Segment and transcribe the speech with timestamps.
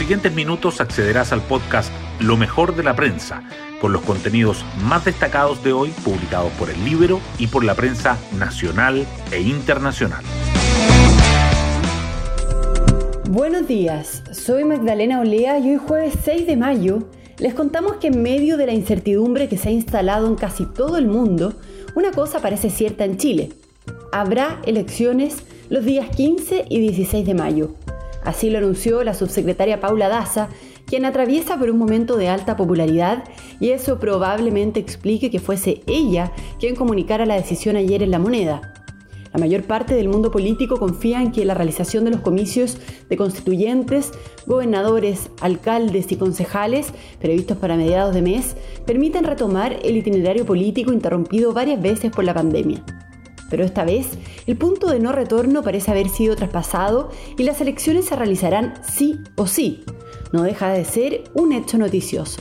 [0.00, 3.42] siguientes minutos accederás al podcast Lo mejor de la prensa,
[3.82, 8.16] con los contenidos más destacados de hoy publicados por el Libro y por la prensa
[8.38, 10.24] nacional e internacional.
[13.28, 17.00] Buenos días, soy Magdalena Olea y hoy jueves 6 de mayo
[17.38, 20.96] les contamos que en medio de la incertidumbre que se ha instalado en casi todo
[20.96, 21.52] el mundo,
[21.94, 23.50] una cosa parece cierta en Chile.
[24.12, 27.74] Habrá elecciones los días 15 y 16 de mayo.
[28.24, 30.48] Así lo anunció la subsecretaria Paula Daza,
[30.86, 33.24] quien atraviesa por un momento de alta popularidad
[33.60, 38.74] y eso probablemente explique que fuese ella quien comunicara la decisión ayer en la moneda.
[39.32, 43.16] La mayor parte del mundo político confía en que la realización de los comicios de
[43.16, 44.10] constituyentes,
[44.46, 46.88] gobernadores, alcaldes y concejales,
[47.20, 52.34] previstos para mediados de mes, permitan retomar el itinerario político interrumpido varias veces por la
[52.34, 52.84] pandemia.
[53.50, 54.06] Pero esta vez,
[54.46, 59.20] el punto de no retorno parece haber sido traspasado y las elecciones se realizarán sí
[59.34, 59.84] o sí.
[60.32, 62.40] No deja de ser un hecho noticioso.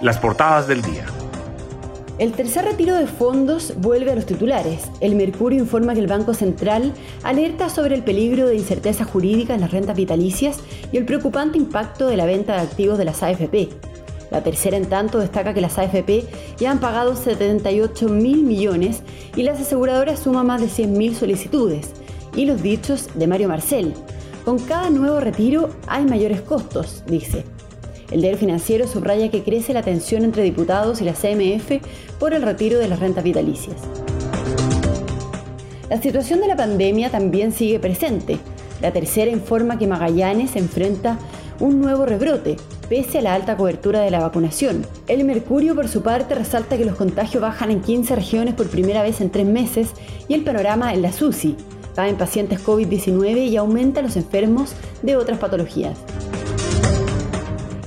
[0.00, 1.06] Las portadas del día.
[2.18, 4.90] El tercer retiro de fondos vuelve a los titulares.
[5.00, 9.60] El Mercurio informa que el Banco Central alerta sobre el peligro de incerteza jurídica en
[9.60, 10.60] las rentas vitalicias
[10.92, 13.70] y el preocupante impacto de la venta de activos de las AFP.
[14.32, 16.24] La tercera, en tanto, destaca que las AFP
[16.58, 19.02] ya han pagado 78 mil millones
[19.36, 21.90] y las aseguradoras suman más de 100 mil solicitudes.
[22.34, 23.92] Y los dichos de Mario Marcel.
[24.46, 27.44] Con cada nuevo retiro hay mayores costos, dice.
[28.10, 31.82] El diario financiero subraya que crece la tensión entre diputados y la CMF
[32.18, 33.76] por el retiro de las rentas vitalicias.
[35.90, 38.38] La situación de la pandemia también sigue presente.
[38.80, 41.18] La tercera informa que Magallanes enfrenta
[41.60, 42.56] un nuevo rebrote,
[42.92, 44.84] pese a la alta cobertura de la vacunación.
[45.08, 49.02] El Mercurio, por su parte, resalta que los contagios bajan en 15 regiones por primera
[49.02, 49.92] vez en tres meses
[50.28, 51.56] y el panorama en la SUSI.
[51.96, 55.96] en pacientes COVID-19 y aumenta los enfermos de otras patologías.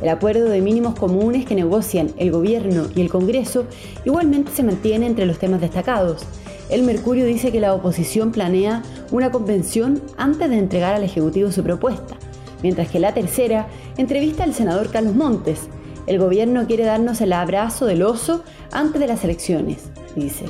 [0.01, 3.65] El acuerdo de mínimos comunes que negocian el gobierno y el Congreso
[4.05, 6.25] igualmente se mantiene entre los temas destacados.
[6.67, 11.61] El Mercurio dice que la oposición planea una convención antes de entregar al Ejecutivo su
[11.61, 12.17] propuesta
[12.63, 13.67] mientras que la tercera
[13.97, 15.67] entrevista al senador Carlos Montes.
[16.07, 20.45] El gobierno quiere darnos el abrazo del oso antes de las elecciones, dice.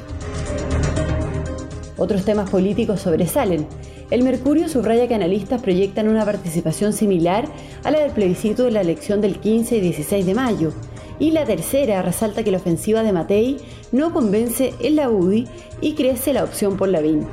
[1.98, 3.66] Otros temas políticos sobresalen.
[4.12, 7.46] El Mercurio subraya que analistas proyectan una participación similar
[7.84, 10.74] a la del plebiscito de la elección del 15 y 16 de mayo.
[11.18, 13.58] Y la tercera resalta que la ofensiva de Matei
[13.94, 15.48] no convence en la UDI
[15.80, 17.26] y crece la opción por la VIN.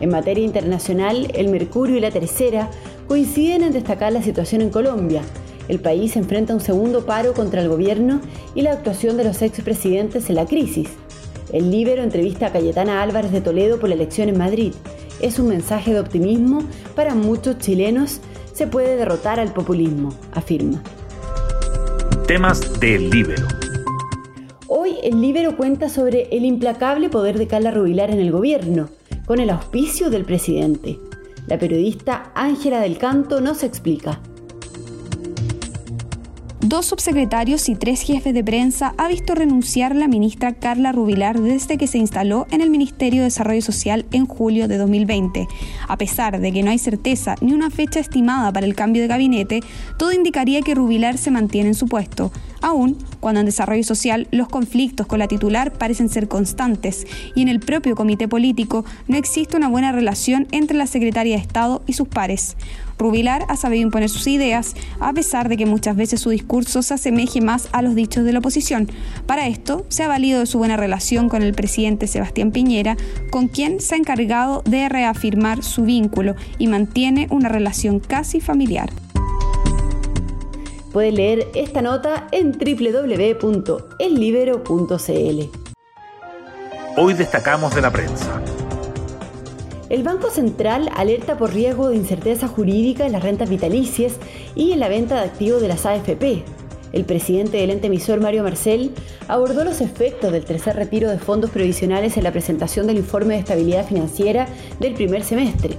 [0.00, 2.70] En materia internacional, el Mercurio y la Tercera
[3.06, 5.22] coinciden en destacar la situación en Colombia.
[5.68, 8.20] El país enfrenta un segundo paro contra el gobierno
[8.54, 10.88] y la actuación de los expresidentes en la crisis.
[11.52, 14.72] El Libero entrevista a Cayetana Álvarez de Toledo por la elección en Madrid.
[15.20, 18.20] Es un mensaje de optimismo para muchos chilenos.
[18.52, 20.82] Se puede derrotar al populismo, afirma.
[22.26, 23.46] Temas del Libero.
[24.66, 28.88] Hoy el Libero cuenta sobre el implacable poder de Carla Rubilar en el gobierno,
[29.26, 30.98] con el auspicio del presidente.
[31.46, 34.20] La periodista Ángela del Canto nos explica.
[36.66, 41.76] Dos subsecretarios y tres jefes de prensa ha visto renunciar la ministra Carla Rubilar desde
[41.76, 45.46] que se instaló en el Ministerio de Desarrollo Social en julio de 2020.
[45.86, 49.08] A pesar de que no hay certeza ni una fecha estimada para el cambio de
[49.08, 49.60] gabinete,
[49.98, 52.32] todo indicaría que Rubilar se mantiene en su puesto,
[52.64, 57.48] aún cuando en desarrollo social los conflictos con la titular parecen ser constantes y en
[57.48, 61.92] el propio comité político no existe una buena relación entre la secretaria de Estado y
[61.92, 62.56] sus pares.
[62.98, 66.94] Rubilar ha sabido imponer sus ideas, a pesar de que muchas veces su discurso se
[66.94, 68.88] asemeje más a los dichos de la oposición.
[69.26, 72.96] Para esto, se ha valido de su buena relación con el presidente Sebastián Piñera,
[73.30, 78.90] con quien se ha encargado de reafirmar su vínculo y mantiene una relación casi familiar.
[80.94, 85.40] Puede leer esta nota en www.ellibero.cl.
[86.96, 88.40] Hoy destacamos de la prensa.
[89.88, 94.18] El Banco Central alerta por riesgo de incerteza jurídica en las rentas vitalicias
[94.54, 96.44] y en la venta de activos de las AFP.
[96.92, 98.92] El presidente del ente emisor, Mario Marcel,
[99.26, 103.40] abordó los efectos del tercer retiro de fondos previsionales en la presentación del informe de
[103.40, 104.46] estabilidad financiera
[104.78, 105.76] del primer semestre.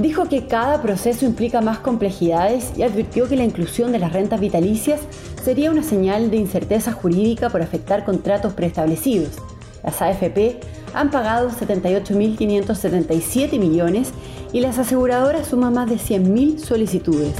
[0.00, 4.40] Dijo que cada proceso implica más complejidades y advirtió que la inclusión de las rentas
[4.40, 5.02] vitalicias
[5.44, 9.36] sería una señal de incerteza jurídica por afectar contratos preestablecidos.
[9.84, 10.58] Las AFP
[10.94, 14.12] han pagado 78.577 millones
[14.54, 17.34] y las aseguradoras suman más de 100.000 solicitudes.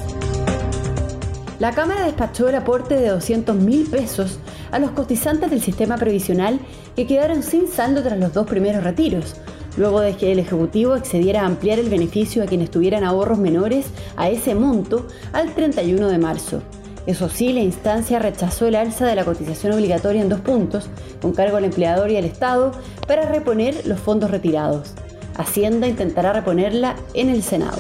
[1.61, 4.39] La Cámara despachó el aporte de 200.000 pesos
[4.71, 6.61] a los cotizantes del sistema previsional
[6.95, 9.37] que quedaron sin saldo tras los dos primeros retiros.
[9.81, 13.87] Luego de que el Ejecutivo accediera a ampliar el beneficio a quienes tuvieran ahorros menores
[14.15, 16.61] a ese monto al 31 de marzo.
[17.07, 20.91] Eso sí, la instancia rechazó el alza de la cotización obligatoria en dos puntos,
[21.23, 22.73] con cargo al empleador y al Estado,
[23.09, 24.93] para reponer los fondos retirados.
[25.39, 27.79] Hacienda intentará reponerla en el Senado.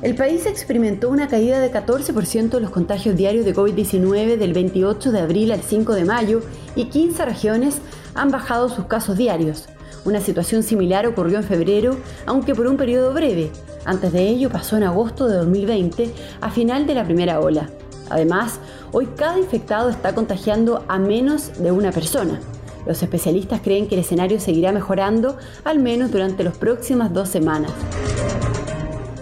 [0.00, 5.12] El país experimentó una caída de 14% de los contagios diarios de COVID-19 del 28
[5.12, 6.40] de abril al 5 de mayo
[6.74, 7.82] y 15 regiones
[8.14, 9.68] han bajado sus casos diarios.
[10.04, 13.50] Una situación similar ocurrió en febrero, aunque por un periodo breve.
[13.84, 16.10] Antes de ello pasó en agosto de 2020,
[16.40, 17.68] a final de la primera ola.
[18.08, 18.58] Además,
[18.92, 22.40] hoy cada infectado está contagiando a menos de una persona.
[22.86, 27.70] Los especialistas creen que el escenario seguirá mejorando al menos durante las próximas dos semanas.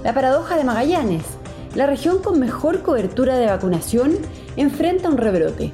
[0.04, 1.24] La paradoja de Magallanes.
[1.74, 4.12] La región con mejor cobertura de vacunación
[4.56, 5.72] enfrenta un rebrote.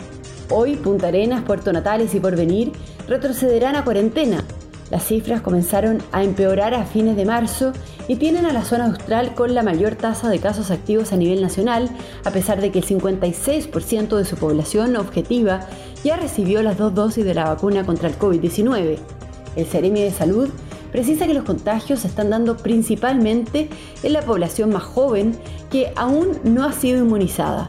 [0.50, 2.72] Hoy Punta Arenas, Puerto Natales y Porvenir
[3.06, 4.44] retrocederán a cuarentena.
[4.94, 7.72] Las cifras comenzaron a empeorar a fines de marzo
[8.06, 11.42] y tienen a la zona austral con la mayor tasa de casos activos a nivel
[11.42, 11.90] nacional,
[12.24, 15.66] a pesar de que el 56% de su población objetiva
[16.04, 18.98] ya recibió las dos dosis de la vacuna contra el COVID-19.
[19.56, 20.48] El Ceremi de Salud
[20.92, 23.70] precisa que los contagios se están dando principalmente
[24.04, 25.36] en la población más joven
[25.72, 27.68] que aún no ha sido inmunizada.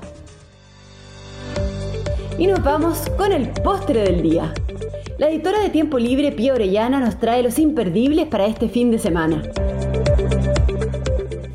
[2.38, 4.54] Y nos vamos con el postre del día.
[5.18, 9.00] La editora de Tiempo Libre, Pía Orellana, nos trae los imperdibles para este fin de
[9.00, 9.44] semana.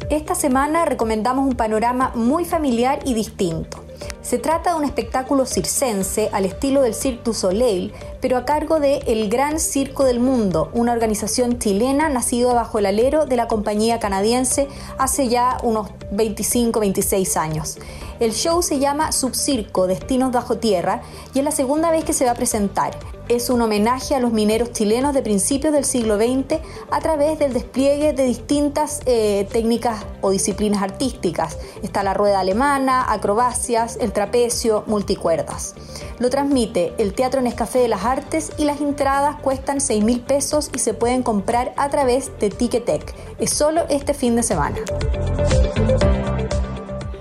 [0.08, 3.84] Esta semana recomendamos un panorama muy familiar y distinto.
[4.22, 7.92] Se trata de un espectáculo circense al estilo del Cirque du Soleil,
[8.22, 12.86] pero a cargo de El Gran Circo del Mundo, una organización chilena nacida bajo el
[12.86, 17.76] alero de la compañía canadiense hace ya unos 25-26 años.
[18.20, 21.02] El show se llama Subcirco, Destinos Bajo Tierra,
[21.34, 22.96] y es la segunda vez que se va a presentar
[23.30, 26.58] es un homenaje a los mineros chilenos de principios del siglo XX
[26.90, 31.56] a través del despliegue de distintas eh, técnicas o disciplinas artísticas.
[31.84, 35.76] Está la rueda alemana, acrobacias, el trapecio, multicuerdas.
[36.18, 40.68] Lo transmite el Teatro Nescafé de las Artes y las entradas cuestan 6 mil pesos
[40.74, 43.14] y se pueden comprar a través de Ticketek.
[43.38, 44.78] Es solo este fin de semana.